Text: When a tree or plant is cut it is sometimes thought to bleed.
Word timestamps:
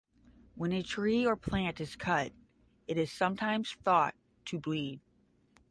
When 0.55 0.71
a 0.71 0.81
tree 0.81 1.27
or 1.27 1.35
plant 1.35 1.79
is 1.79 1.95
cut 1.95 2.31
it 2.87 2.97
is 2.97 3.11
sometimes 3.11 3.73
thought 3.83 4.15
to 4.45 4.57
bleed. 4.57 4.99